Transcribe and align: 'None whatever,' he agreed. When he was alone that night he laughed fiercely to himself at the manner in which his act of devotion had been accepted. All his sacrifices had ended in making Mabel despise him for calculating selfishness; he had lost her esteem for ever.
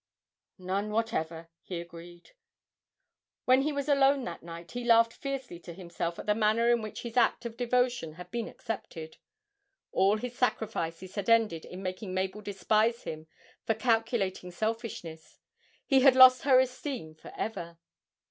'None 0.57 0.89
whatever,' 0.89 1.47
he 1.61 1.79
agreed. 1.79 2.31
When 3.45 3.61
he 3.61 3.71
was 3.71 3.87
alone 3.87 4.23
that 4.23 4.41
night 4.41 4.71
he 4.71 4.83
laughed 4.83 5.13
fiercely 5.13 5.59
to 5.59 5.75
himself 5.75 6.17
at 6.17 6.25
the 6.25 6.33
manner 6.33 6.71
in 6.71 6.81
which 6.81 7.03
his 7.03 7.17
act 7.17 7.45
of 7.45 7.55
devotion 7.55 8.13
had 8.13 8.31
been 8.31 8.47
accepted. 8.47 9.17
All 9.91 10.17
his 10.17 10.35
sacrifices 10.35 11.13
had 11.13 11.29
ended 11.29 11.65
in 11.65 11.83
making 11.83 12.15
Mabel 12.15 12.41
despise 12.41 13.03
him 13.03 13.27
for 13.63 13.75
calculating 13.75 14.49
selfishness; 14.49 15.39
he 15.85 15.99
had 15.99 16.15
lost 16.15 16.41
her 16.41 16.59
esteem 16.59 17.13
for 17.13 17.31
ever. 17.37 17.77